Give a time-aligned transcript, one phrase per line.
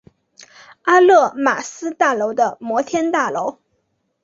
[0.81, 3.59] 阿勒玛斯大楼的摩天大楼。